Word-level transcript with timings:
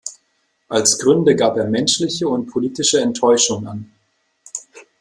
Als 0.67 0.97
Gründe 0.97 1.35
gab 1.35 1.57
er 1.57 1.65
menschliche 1.67 2.27
und 2.27 2.47
politische 2.49 2.99
Enttäuschung 2.99 3.67
an. 3.67 3.91